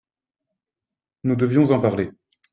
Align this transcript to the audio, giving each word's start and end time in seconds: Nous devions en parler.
Nous 1.25 1.35
devions 1.35 1.69
en 1.69 1.79
parler. 1.79 2.09